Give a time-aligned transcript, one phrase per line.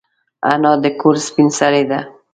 [0.51, 1.99] انا د کور سپین سرې ده